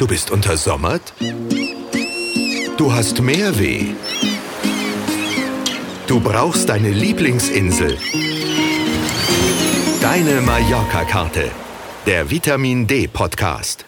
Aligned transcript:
Du 0.00 0.06
bist 0.06 0.30
untersommert? 0.30 1.12
Du 2.78 2.90
hast 2.90 3.20
Mehrweh? 3.20 3.88
Du 6.06 6.20
brauchst 6.20 6.70
deine 6.70 6.88
Lieblingsinsel? 6.88 7.98
Deine 10.00 10.40
Mallorca-Karte. 10.40 11.50
Der 12.06 12.30
Vitamin 12.30 12.86
D-Podcast. 12.86 13.84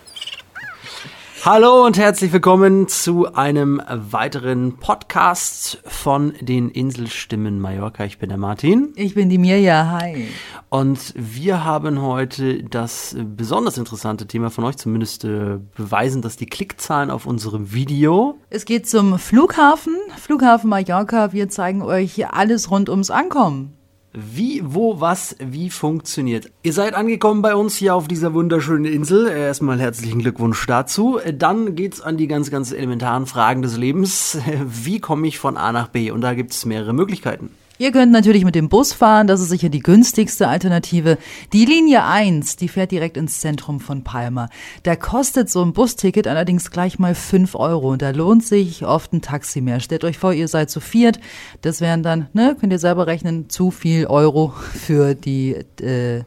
Hallo 1.45 1.85
und 1.85 1.99
herzlich 1.99 2.33
willkommen 2.33 2.87
zu 2.87 3.35
einem 3.35 3.83
weiteren 3.89 4.79
Podcast 4.79 5.83
von 5.85 6.35
den 6.41 6.69
Inselstimmen 6.69 7.61
Mallorca. 7.61 8.05
Ich 8.05 8.19
bin 8.19 8.29
der 8.29 8.39
Martin. 8.39 8.93
Ich 8.95 9.15
bin 9.17 9.29
die 9.29 9.39
Mirja, 9.39 9.91
hi. 9.91 10.29
Und 10.69 11.13
wir 11.17 11.65
haben 11.65 12.01
heute 12.01 12.63
das 12.63 13.17
besonders 13.19 13.77
interessante 13.77 14.29
Thema 14.29 14.51
von 14.51 14.63
euch, 14.63 14.77
zumindest 14.77 15.25
äh, 15.25 15.59
beweisen, 15.75 16.23
dass 16.23 16.37
die 16.37 16.47
Klickzahlen 16.47 17.11
auf 17.11 17.27
unserem 17.27 17.73
Video. 17.73 18.39
Es 18.49 18.65
geht 18.65 18.89
zum 18.89 19.19
Flughafen, 19.19 19.97
Flughafen 20.17 20.71
Mallorca. 20.71 21.33
Wir 21.33 21.49
zeigen 21.49 21.83
euch 21.83 22.13
hier 22.13 22.35
alles 22.35 22.71
rund 22.71 22.89
ums 22.89 23.11
Ankommen 23.11 23.77
wie, 24.13 24.63
wo, 24.65 25.01
was, 25.01 25.37
wie 25.39 25.71
funktioniert. 25.71 26.51
Ihr 26.63 26.73
seid 26.73 26.95
angekommen 26.95 27.43
bei 27.43 27.55
uns 27.55 27.77
hier 27.77 27.95
auf 27.95 28.09
dieser 28.09 28.35
wunderschönen 28.35 28.85
Insel. 28.85 29.29
Erstmal 29.29 29.81
herzlichen 29.81 30.21
Glückwunsch 30.21 30.67
dazu. 30.67 31.19
Dann 31.33 31.75
geht's 31.75 32.01
an 32.01 32.17
die 32.17 32.27
ganz, 32.27 32.51
ganz 32.51 32.73
elementaren 32.73 33.27
Fragen 33.27 33.63
des 33.63 33.77
Lebens. 33.77 34.39
Wie 34.65 35.01
komme 35.01 35.27
ich 35.27 35.39
von 35.39 35.57
A 35.57 35.73
nach 35.73 35.89
B? 35.89 36.11
Und 36.11 36.21
da 36.21 36.35
gibt's 36.35 36.67
mehrere 36.67 36.93
Möglichkeiten. 36.93 37.51
Ihr 37.79 37.91
könnt 37.91 38.13
natürlich 38.13 38.45
mit 38.45 38.55
dem 38.55 38.69
Bus 38.69 38.93
fahren, 38.93 39.27
das 39.27 39.41
ist 39.41 39.49
sicher 39.49 39.71
die 39.71 39.81
günstigste 39.81 40.47
Alternative. 40.47 41.19
Die 41.53 41.65
Linie 41.65 42.05
1, 42.05 42.57
die 42.57 42.69
fährt 42.69 42.93
direkt 42.93 43.17
ins 43.17 43.41
Zentrum 43.41 43.81
von 43.81 44.05
Palma. 44.05 44.51
Da 44.83 44.95
kostet 44.95 45.49
so 45.49 45.63
ein 45.63 45.73
Busticket 45.73 46.29
allerdings 46.29 46.71
gleich 46.71 46.99
mal 46.99 47.15
5 47.15 47.55
Euro 47.55 47.91
und 47.91 48.03
da 48.03 48.11
lohnt 48.11 48.45
sich 48.45 48.85
oft 48.85 49.13
ein 49.13 49.23
Taxi 49.23 49.63
mehr. 49.63 49.81
Stellt 49.81 50.05
euch 50.05 50.19
vor, 50.19 50.33
ihr 50.33 50.49
seid 50.49 50.71
zu 50.71 50.81
viert, 50.81 51.19
das 51.63 51.81
wären 51.81 52.03
dann, 52.03 52.29
ne, 52.35 52.57
könnt 52.61 52.73
ihr 52.73 52.79
selber 52.79 53.07
rechnen, 53.07 53.49
zu 53.49 53.71
viel 53.71 54.07
Euro 54.07 54.53
für 54.75 55.15
die 55.15 55.57
äh, 55.81 56.25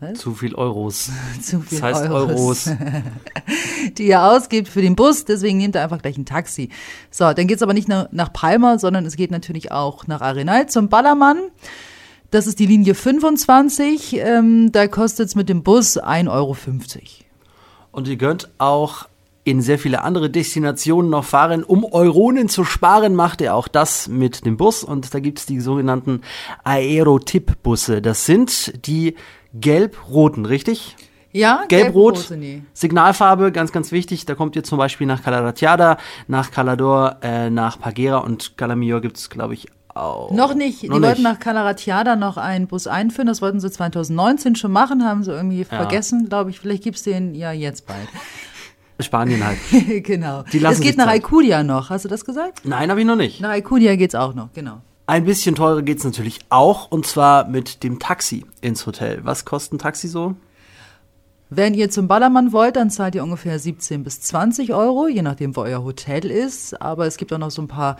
was? 0.00 0.18
Zu 0.18 0.34
viel 0.34 0.54
Euros. 0.54 1.10
Zu 1.42 1.60
viel 1.60 1.78
das 1.78 1.82
heißt 1.82 2.10
Euros. 2.10 2.66
Euros. 2.66 2.70
die 3.98 4.08
ihr 4.08 4.22
ausgibt 4.22 4.68
für 4.68 4.82
den 4.82 4.96
Bus, 4.96 5.24
deswegen 5.24 5.58
nehmt 5.58 5.76
ihr 5.76 5.82
einfach 5.82 6.00
gleich 6.00 6.18
ein 6.18 6.26
Taxi. 6.26 6.70
So, 7.10 7.32
dann 7.32 7.46
geht's 7.46 7.62
aber 7.62 7.74
nicht 7.74 7.88
nach, 7.88 8.08
nach 8.12 8.32
Palma, 8.32 8.78
sondern 8.78 9.06
es 9.06 9.16
geht 9.16 9.30
natürlich 9.30 9.72
auch 9.72 10.06
nach 10.06 10.20
Arenal 10.20 10.68
zum 10.68 10.88
Ballermann. 10.88 11.38
Das 12.30 12.46
ist 12.46 12.60
die 12.60 12.66
Linie 12.66 12.94
25. 12.94 14.16
Ähm, 14.18 14.70
da 14.72 14.86
kostet 14.86 15.28
es 15.28 15.34
mit 15.34 15.48
dem 15.48 15.62
Bus 15.62 16.00
1,50 16.00 16.30
Euro. 16.30 16.56
Und 17.92 18.06
ihr 18.06 18.18
könnt 18.18 18.48
auch 18.58 19.08
in 19.42 19.62
sehr 19.62 19.78
viele 19.78 20.02
andere 20.02 20.30
Destinationen 20.30 21.10
noch 21.10 21.24
fahren. 21.24 21.64
Um 21.64 21.84
Euronen 21.84 22.48
zu 22.48 22.64
sparen, 22.64 23.14
macht 23.14 23.40
er 23.40 23.54
auch 23.54 23.68
das 23.68 24.06
mit 24.06 24.44
dem 24.46 24.56
Bus. 24.56 24.84
Und 24.84 25.12
da 25.12 25.18
gibt's 25.18 25.46
die 25.46 25.60
sogenannten 25.60 26.20
Aerotip-Busse. 26.62 28.02
Das 28.02 28.26
sind 28.26 28.86
die 28.86 29.16
gelb-roten, 29.54 30.46
richtig? 30.46 30.96
Ja, 31.32 31.64
gelb-rot. 31.68 32.28
Gelb 32.28 32.62
Signalfarbe, 32.72 33.52
ganz, 33.52 33.72
ganz 33.72 33.92
wichtig. 33.92 34.26
Da 34.26 34.34
kommt 34.34 34.56
ihr 34.56 34.64
zum 34.64 34.78
Beispiel 34.78 35.06
nach 35.06 35.22
Calaratiada, 35.22 35.98
nach 36.26 36.50
Calador, 36.50 37.18
äh, 37.22 37.50
nach 37.50 37.78
Pagera 37.78 38.18
und 38.18 38.56
Calamillor 38.56 39.00
gibt 39.00 39.16
es, 39.16 39.30
glaube 39.30 39.54
ich, 39.54 39.68
auch. 39.94 40.30
Noch 40.32 40.54
nicht. 40.54 40.84
Noch 40.84 40.96
die 40.96 41.02
wollten 41.02 41.22
nach 41.22 41.38
Calaratiada 41.38 42.16
noch 42.16 42.36
einen 42.36 42.66
Bus 42.66 42.86
einführen. 42.86 43.28
Das 43.28 43.42
wollten 43.42 43.60
sie 43.60 43.70
2019 43.70 44.56
schon 44.56 44.72
machen, 44.72 45.04
haben 45.04 45.22
sie 45.22 45.32
irgendwie 45.32 45.60
ja. 45.60 45.64
vergessen, 45.64 46.28
glaube 46.28 46.50
ich. 46.50 46.58
Vielleicht 46.58 46.82
gibt 46.82 46.96
es 46.96 47.02
den 47.04 47.34
ja 47.34 47.52
jetzt 47.52 47.86
bald. 47.86 48.08
Spanien 49.00 49.44
halt. 49.44 49.58
genau. 50.04 50.44
Es 50.52 50.80
geht 50.80 50.98
nach 50.98 51.06
Alcudia 51.06 51.62
noch. 51.62 51.90
Hast 51.90 52.04
du 52.04 52.08
das 52.08 52.24
gesagt? 52.24 52.62
Nein, 52.64 52.90
habe 52.90 53.00
ich 53.00 53.06
noch 53.06 53.16
nicht. 53.16 53.40
Nach 53.40 53.50
Alcudia 53.50 53.96
geht 53.96 54.10
es 54.10 54.14
auch 54.14 54.34
noch, 54.34 54.52
genau. 54.52 54.82
Ein 55.10 55.24
bisschen 55.24 55.56
teurer 55.56 55.82
geht 55.82 55.98
es 55.98 56.04
natürlich 56.04 56.38
auch, 56.50 56.92
und 56.92 57.04
zwar 57.04 57.48
mit 57.48 57.82
dem 57.82 57.98
Taxi 57.98 58.46
ins 58.60 58.86
Hotel. 58.86 59.24
Was 59.24 59.44
kostet 59.44 59.72
ein 59.72 59.78
Taxi 59.80 60.06
so? 60.06 60.36
Wenn 61.52 61.74
ihr 61.74 61.90
zum 61.90 62.06
Ballermann 62.06 62.52
wollt, 62.52 62.76
dann 62.76 62.90
zahlt 62.90 63.16
ihr 63.16 63.24
ungefähr 63.24 63.58
17 63.58 64.04
bis 64.04 64.20
20 64.20 64.72
Euro, 64.72 65.08
je 65.08 65.22
nachdem, 65.22 65.56
wo 65.56 65.62
euer 65.62 65.82
Hotel 65.82 66.30
ist. 66.30 66.80
Aber 66.80 67.06
es 67.06 67.16
gibt 67.16 67.32
auch 67.32 67.38
noch 67.38 67.50
so 67.50 67.60
ein 67.60 67.66
paar 67.66 67.96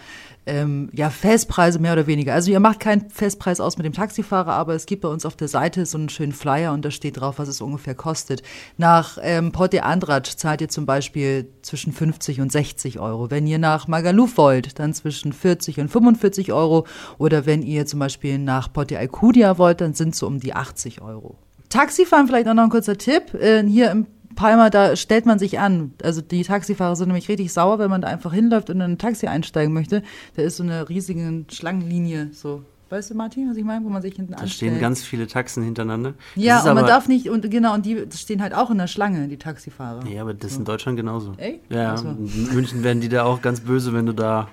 ähm, 0.47 0.89
ja, 0.93 1.11
Festpreise 1.11 1.81
mehr 1.81 1.95
oder 1.95 2.07
weniger. 2.07 2.33
Also 2.33 2.53
ihr 2.53 2.61
macht 2.61 2.79
keinen 2.79 3.11
Festpreis 3.11 3.59
aus 3.59 3.77
mit 3.77 3.87
dem 3.87 3.93
Taxifahrer, 3.93 4.53
aber 4.53 4.75
es 4.75 4.87
gibt 4.87 5.03
bei 5.03 5.09
uns 5.09 5.27
auf 5.27 5.35
der 5.35 5.49
Seite 5.49 5.85
so 5.85 5.99
einen 5.99 6.09
schönen 6.11 6.33
Flyer 6.33 6.73
und 6.73 6.85
da 6.85 6.93
steht 6.93 7.21
drauf, 7.21 7.41
was 7.41 7.49
es 7.49 7.61
ungefähr 7.61 7.97
kostet. 7.97 8.43
Nach 8.79 9.19
ähm, 9.21 9.51
Porte 9.51 9.83
Andrat 9.83 10.29
zahlt 10.29 10.61
ihr 10.61 10.69
zum 10.69 10.87
Beispiel 10.87 11.49
zwischen 11.63 11.93
50 11.93 12.41
und 12.41 12.53
60 12.53 13.01
Euro. 13.01 13.33
Wenn 13.33 13.49
ihr 13.49 13.59
nach 13.59 13.89
Magaluf 13.89 14.37
wollt, 14.37 14.79
dann 14.79 14.95
zwischen 14.95 15.33
40 15.33 15.81
und 15.81 15.89
45 15.89 16.53
Euro. 16.53 16.87
Oder 17.19 17.47
wenn 17.47 17.63
ihr 17.63 17.85
zum 17.85 17.99
Beispiel 17.99 18.39
nach 18.39 18.73
Porte 18.73 18.97
Alcudia 18.97 19.59
wollt, 19.59 19.81
dann 19.81 19.95
sind 19.95 20.11
es 20.11 20.21
so 20.21 20.29
um 20.29 20.39
die 20.39 20.55
80 20.55 21.03
Euro. 21.03 21.37
Taxifahren 21.71 22.27
vielleicht 22.27 22.47
auch 22.49 22.55
noch 22.55 22.65
ein 22.65 22.71
kurzer 22.71 22.99
Tipp. 22.99 23.33
Äh, 23.35 23.65
hier 23.67 23.91
im 23.91 24.07
Palma, 24.37 24.71
da 24.71 24.97
stellt 24.97 25.27
man 25.27 25.39
sich 25.39 25.59
an. 25.59 25.93
Also 26.03 26.21
die 26.21 26.43
Taxifahrer 26.43 26.95
sind 26.97 27.09
nämlich 27.09 27.29
richtig 27.29 27.53
sauer, 27.53 27.79
wenn 27.79 27.91
man 27.91 28.01
da 28.03 28.09
einfach 28.09 28.33
hinläuft 28.33 28.71
und 28.71 28.77
in 28.77 28.83
ein 28.83 28.99
Taxi 28.99 29.27
einsteigen 29.27 29.73
möchte. 29.73 30.03
Da 30.37 30.43
ist 30.43 30.57
so 30.59 30.63
eine 30.63 30.89
riesige 30.89 31.45
Schlangenlinie 31.51 32.31
so. 32.33 32.63
Weißt 32.91 33.11
du, 33.11 33.15
Martin, 33.15 33.49
was 33.49 33.57
ich 33.57 33.63
meine, 33.65 33.85
wo 33.85 33.89
man 33.89 34.03
sich 34.03 34.17
hinten 34.17 34.33
Da 34.33 34.39
anstellt? 34.39 34.73
stehen 34.73 34.81
ganz 34.81 35.05
viele 35.05 35.29
Taxen 35.29 35.63
hintereinander. 35.63 36.15
Das 36.35 36.45
ja, 36.45 36.69
und 36.69 36.75
man 36.75 36.87
darf 36.87 37.07
nicht, 37.07 37.29
und 37.31 37.49
genau, 37.49 37.75
und 37.75 37.87
die 37.87 38.05
stehen 38.13 38.43
halt 38.43 38.53
auch 38.53 38.69
in 38.71 38.79
der 38.79 38.89
Schlange, 38.89 39.29
die 39.29 39.37
Taxifahrer. 39.37 40.05
Ja, 40.09 40.23
aber 40.23 40.35
das 40.35 40.53
ist 40.53 40.59
in 40.59 40.65
Deutschland 40.65 40.97
genauso. 40.97 41.35
Ey? 41.37 41.61
Ja, 41.69 41.93
Also. 41.93 42.09
in 42.09 42.53
München 42.53 42.83
werden 42.83 43.01
die 43.01 43.09
da 43.09 43.23
auch 43.23 43.43
ganz 43.43 43.61
böse, 43.61 43.93
wenn 43.93 44.07
du 44.07 44.13
da 44.13 44.49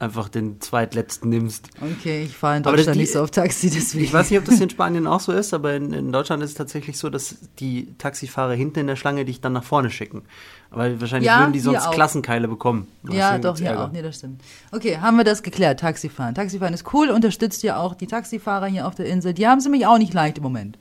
einfach 0.00 0.28
den 0.28 0.60
zweitletzten 0.60 1.28
nimmst. 1.28 1.68
Okay, 1.80 2.24
ich 2.24 2.36
fahre 2.36 2.56
in 2.56 2.62
das- 2.62 2.72
Deutschland 2.72 2.96
die- 2.96 3.00
nicht 3.00 3.12
so 3.12 3.22
auf 3.22 3.30
Taxi, 3.30 3.68
deswegen. 3.70 4.04
Ich 4.04 4.12
weiß 4.12 4.30
nicht, 4.30 4.38
ob 4.38 4.46
das 4.46 4.58
in 4.60 4.70
Spanien 4.70 5.06
auch 5.06 5.20
so 5.20 5.32
ist, 5.32 5.52
aber 5.54 5.74
in, 5.74 5.92
in 5.92 6.10
Deutschland 6.10 6.42
ist 6.42 6.50
es 6.50 6.56
tatsächlich 6.56 6.96
so, 6.98 7.10
dass 7.10 7.36
die 7.58 7.94
Taxifahrer 7.98 8.54
hinten 8.54 8.80
in 8.80 8.86
der 8.86 8.96
Schlange 8.96 9.24
dich 9.24 9.40
dann 9.40 9.52
nach 9.52 9.64
vorne 9.64 9.90
schicken. 9.90 10.22
Weil 10.70 11.00
wahrscheinlich 11.00 11.26
Ja, 11.26 11.40
würden 11.40 11.52
die 11.52 11.60
sonst 11.60 11.86
auch. 11.86 11.90
Klassenkeile 11.92 12.48
bekommen. 12.48 12.86
Ja, 13.10 13.38
doch, 13.38 13.60
Ärger. 13.60 13.84
auch. 13.86 13.92
Nee, 13.92 14.02
das 14.02 14.16
stimmt. 14.16 14.40
Okay, 14.72 14.98
haben 14.98 15.16
wir 15.16 15.24
das 15.24 15.42
geklärt. 15.42 15.80
Taxifahren. 15.80 16.34
Taxifahren 16.34 16.72
ist 16.74 16.92
cool, 16.94 17.10
unterstützt 17.10 17.62
ja 17.62 17.76
auch 17.76 17.94
die 17.94 18.06
Taxifahrer 18.06 18.66
hier 18.66 18.86
auf 18.86 18.94
der 18.94 19.06
Insel. 19.06 19.34
Die 19.34 19.46
haben 19.46 19.58
es 19.58 19.64
nämlich 19.64 19.86
auch 19.86 19.98
nicht 19.98 20.14
leicht 20.14 20.38
im 20.38 20.44
Moment. 20.44 20.78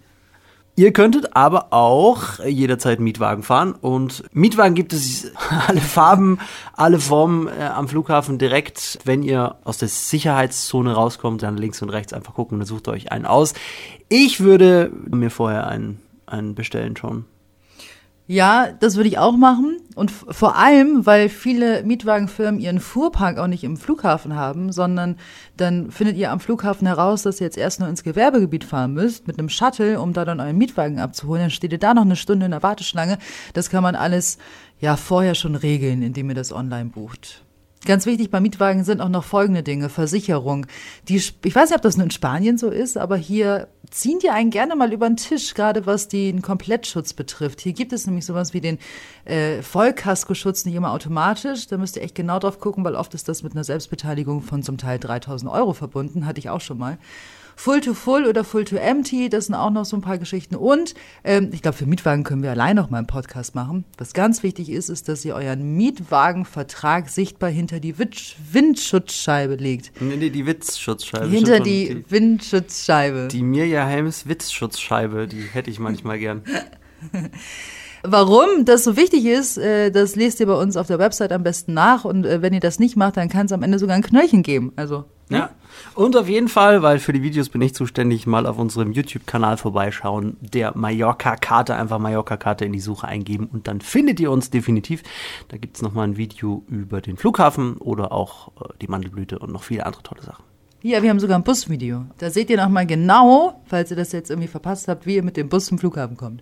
Ihr 0.79 0.93
könntet 0.93 1.35
aber 1.35 1.73
auch 1.73 2.39
jederzeit 2.39 3.01
Mietwagen 3.01 3.43
fahren 3.43 3.73
und 3.73 4.23
Mietwagen 4.31 4.75
gibt 4.75 4.93
es 4.93 5.29
alle 5.67 5.81
Farben, 5.81 6.39
alle 6.71 7.01
Formen 7.01 7.49
äh, 7.49 7.63
am 7.63 7.89
Flughafen 7.89 8.37
direkt. 8.37 8.97
Wenn 9.03 9.21
ihr 9.21 9.57
aus 9.65 9.77
der 9.77 9.89
Sicherheitszone 9.89 10.93
rauskommt, 10.93 11.43
dann 11.43 11.57
links 11.57 11.81
und 11.81 11.89
rechts 11.89 12.13
einfach 12.13 12.33
gucken 12.33 12.55
und 12.55 12.59
dann 12.61 12.67
sucht 12.67 12.87
euch 12.87 13.11
einen 13.11 13.25
aus. 13.25 13.55
Ich 14.07 14.39
würde 14.39 14.89
mir 15.09 15.31
vorher 15.31 15.67
einen, 15.67 15.99
einen 16.25 16.55
bestellen 16.55 16.95
schon. 16.95 17.25
Ja, 18.25 18.71
das 18.71 18.95
würde 18.95 19.09
ich 19.09 19.17
auch 19.17 19.35
machen. 19.35 19.78
Und 19.95 20.11
vor 20.11 20.55
allem, 20.55 21.05
weil 21.05 21.29
viele 21.29 21.83
Mietwagenfirmen 21.83 22.59
ihren 22.59 22.79
Fuhrpark 22.79 23.39
auch 23.39 23.47
nicht 23.47 23.63
im 23.63 23.75
Flughafen 23.75 24.35
haben, 24.35 24.71
sondern 24.71 25.17
dann 25.57 25.89
findet 25.91 26.15
ihr 26.15 26.31
am 26.31 26.39
Flughafen 26.39 26.85
heraus, 26.85 27.23
dass 27.23 27.41
ihr 27.41 27.45
jetzt 27.45 27.57
erst 27.57 27.79
nur 27.79 27.89
ins 27.89 28.03
Gewerbegebiet 28.03 28.63
fahren 28.63 28.93
müsst 28.93 29.27
mit 29.27 29.39
einem 29.39 29.49
Shuttle, 29.49 29.99
um 29.99 30.13
da 30.13 30.25
dann 30.25 30.39
euren 30.39 30.57
Mietwagen 30.57 30.99
abzuholen. 30.99 31.41
Dann 31.43 31.51
steht 31.51 31.71
ihr 31.71 31.79
da 31.79 31.93
noch 31.93 32.03
eine 32.03 32.15
Stunde 32.15 32.45
in 32.45 32.51
der 32.51 32.63
Warteschlange. 32.63 33.17
Das 33.53 33.69
kann 33.69 33.83
man 33.83 33.95
alles 33.95 34.37
ja 34.79 34.95
vorher 34.95 35.35
schon 35.35 35.55
regeln, 35.55 36.03
indem 36.03 36.29
ihr 36.29 36.35
das 36.35 36.53
online 36.53 36.89
bucht. 36.89 37.43
Ganz 37.85 38.05
wichtig 38.05 38.29
bei 38.29 38.41
Mietwagen 38.41 38.83
sind 38.83 38.99
auch 38.99 39.09
noch 39.09 39.23
folgende 39.23 39.63
Dinge. 39.63 39.87
Versicherung. 39.87 40.65
Die, 41.07 41.15
ich 41.15 41.55
weiß 41.55 41.69
nicht, 41.69 41.77
ob 41.77 41.81
das 41.81 41.95
nur 41.95 42.03
in 42.03 42.11
Spanien 42.11 42.57
so 42.57 42.69
ist, 42.69 42.97
aber 42.97 43.15
hier 43.15 43.69
ziehen 43.91 44.19
die 44.19 44.29
einen 44.29 44.49
gerne 44.49 44.75
mal 44.75 44.93
über 44.93 45.07
den 45.07 45.17
Tisch, 45.17 45.53
gerade 45.53 45.85
was 45.85 46.07
den 46.07 46.41
Komplettschutz 46.41 47.13
betrifft. 47.13 47.61
Hier 47.61 47.73
gibt 47.73 47.93
es 47.93 48.05
nämlich 48.05 48.25
sowas 48.25 48.53
wie 48.53 48.61
den 48.61 48.77
äh, 49.25 49.61
Vollkaskoschutz 49.61 50.65
nicht 50.65 50.75
immer 50.75 50.91
automatisch. 50.91 51.67
Da 51.67 51.77
müsst 51.77 51.95
ihr 51.95 52.03
echt 52.03 52.15
genau 52.15 52.39
drauf 52.39 52.59
gucken, 52.59 52.83
weil 52.83 52.95
oft 52.95 53.13
ist 53.13 53.27
das 53.27 53.43
mit 53.43 53.53
einer 53.53 53.63
Selbstbeteiligung 53.63 54.41
von 54.41 54.63
zum 54.63 54.77
Teil 54.77 54.99
3000 54.99 55.51
Euro 55.51 55.73
verbunden. 55.73 56.25
Hatte 56.25 56.39
ich 56.39 56.49
auch 56.49 56.61
schon 56.61 56.77
mal. 56.77 56.97
Full 57.61 57.81
to 57.81 57.93
Full 57.93 58.25
oder 58.25 58.45
Full 58.45 58.63
to 58.63 58.77
Empty, 58.77 59.27
das 59.27 59.47
sind 59.47 59.53
auch 59.55 59.69
noch 59.69 59.83
so 59.83 59.97
ein 59.97 60.01
paar 60.01 60.17
Geschichten. 60.17 60.55
Und 60.55 60.93
ähm, 61.25 61.49
ich 61.51 61.61
glaube, 61.61 61.75
für 61.75 61.85
Mietwagen 61.85 62.23
können 62.23 62.41
wir 62.41 62.51
allein 62.51 62.77
noch 62.77 62.89
mal 62.89 62.99
einen 62.99 63.07
Podcast 63.07 63.53
machen. 63.53 63.83
Was 63.97 64.13
ganz 64.13 64.43
wichtig 64.43 64.69
ist, 64.69 64.87
ist, 64.87 65.09
dass 65.09 65.25
ihr 65.25 65.35
euren 65.35 65.75
Mietwagenvertrag 65.75 67.09
sichtbar 67.09 67.49
hinter 67.49 67.81
die 67.81 67.95
Witsch- 67.95 68.35
Windschutzscheibe 68.53 69.55
legt. 69.55 69.91
Nee, 69.99 70.15
nee, 70.15 70.29
die 70.29 70.45
Witzschutzscheibe. 70.45 71.27
hinter 71.27 71.59
die, 71.59 71.87
schon. 71.87 72.05
Windschutzscheibe. 72.07 73.27
die, 73.29 73.39
die 73.39 73.43
Mirja 73.43 73.85
Helms 73.85 74.25
Witzschutzscheibe, 74.29 75.27
die 75.27 75.41
hätte 75.41 75.69
ich 75.69 75.79
manchmal 75.79 76.17
gern. 76.17 76.43
Warum 78.03 78.63
das 78.63 78.85
so 78.85 78.95
wichtig 78.95 79.25
ist, 79.25 79.57
äh, 79.57 79.91
das 79.91 80.15
lest 80.15 80.39
ihr 80.39 80.45
bei 80.45 80.53
uns 80.53 80.77
auf 80.77 80.87
der 80.87 80.97
Website 80.99 81.33
am 81.33 81.43
besten 81.43 81.73
nach. 81.73 82.05
Und 82.05 82.25
äh, 82.25 82.41
wenn 82.41 82.53
ihr 82.53 82.61
das 82.61 82.79
nicht 82.79 82.95
macht, 82.95 83.17
dann 83.17 83.27
kann 83.27 83.47
es 83.47 83.51
am 83.51 83.63
Ende 83.63 83.79
sogar 83.79 83.97
ein 83.97 84.01
Knöllchen 84.01 84.43
geben. 84.43 84.71
Also 84.77 85.03
Ja. 85.29 85.49
Und 85.95 86.17
auf 86.17 86.27
jeden 86.27 86.47
Fall, 86.47 86.81
weil 86.81 86.99
für 86.99 87.13
die 87.13 87.23
Videos 87.23 87.49
bin 87.49 87.61
ich 87.61 87.73
zuständig, 87.73 88.25
mal 88.25 88.45
auf 88.45 88.57
unserem 88.57 88.91
YouTube-Kanal 88.91 89.57
vorbeischauen, 89.57 90.37
der 90.41 90.75
Mallorca-Karte, 90.75 91.75
einfach 91.75 91.99
Mallorca-Karte 91.99 92.65
in 92.65 92.73
die 92.73 92.79
Suche 92.79 93.07
eingeben 93.07 93.47
und 93.51 93.67
dann 93.67 93.81
findet 93.81 94.19
ihr 94.19 94.31
uns 94.31 94.49
definitiv. 94.49 95.03
Da 95.49 95.57
gibt 95.57 95.77
es 95.77 95.81
nochmal 95.81 96.07
ein 96.07 96.17
Video 96.17 96.63
über 96.67 97.01
den 97.01 97.17
Flughafen 97.17 97.77
oder 97.77 98.11
auch 98.11 98.49
äh, 98.49 98.73
die 98.81 98.87
Mandelblüte 98.87 99.39
und 99.39 99.51
noch 99.51 99.63
viele 99.63 99.85
andere 99.85 100.03
tolle 100.03 100.21
Sachen. 100.21 100.43
Ja, 100.81 101.03
wir 101.03 101.09
haben 101.09 101.19
sogar 101.19 101.37
ein 101.37 101.43
Busvideo. 101.43 102.05
Da 102.17 102.29
seht 102.29 102.49
ihr 102.49 102.57
nochmal 102.57 102.85
genau, 102.85 103.61
falls 103.65 103.91
ihr 103.91 103.97
das 103.97 104.13
jetzt 104.13 104.29
irgendwie 104.29 104.47
verpasst 104.47 104.87
habt, 104.87 105.05
wie 105.05 105.17
ihr 105.17 105.23
mit 105.23 105.35
dem 105.35 105.49
Bus 105.49 105.65
zum 105.65 105.77
Flughafen 105.77 106.15
kommt. 106.15 106.41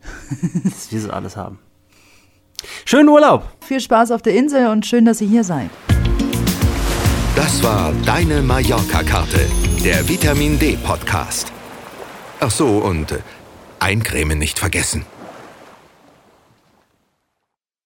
dass 0.64 0.92
wir 0.92 1.02
so 1.02 1.10
alles 1.10 1.36
haben. 1.36 1.60
Schönen 2.86 3.10
Urlaub! 3.10 3.44
Viel 3.62 3.80
Spaß 3.80 4.12
auf 4.12 4.22
der 4.22 4.36
Insel 4.36 4.68
und 4.68 4.86
schön, 4.86 5.06
dass 5.06 5.22
ihr 5.22 5.28
hier 5.28 5.44
seid. 5.44 5.70
Das 7.38 7.62
war 7.62 7.94
deine 8.04 8.42
Mallorca-Karte, 8.42 9.46
der 9.86 10.10
Vitamin 10.10 10.58
D-Podcast. 10.58 11.52
Ach 12.40 12.50
so, 12.50 12.80
und 12.80 13.12
äh, 13.12 13.20
eincremen 13.78 14.40
nicht 14.40 14.58
vergessen. 14.58 15.06